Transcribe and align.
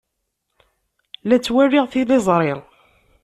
La 1.27 1.37
ttwaliɣ 1.39 1.85
tiliẓri. 1.91 2.53